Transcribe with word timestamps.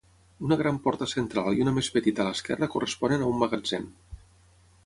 Una 0.45 0.55
gran 0.61 0.79
porta 0.85 1.07
central 1.11 1.59
i 1.59 1.63
una 1.67 1.75
més 1.77 1.91
petita 1.97 2.25
a 2.25 2.27
l'esquerra 2.31 2.73
corresponen 2.77 3.27
a 3.27 3.29
un 3.35 3.41
magatzem. 3.45 3.87